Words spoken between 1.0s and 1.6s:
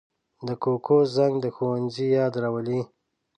زنګ د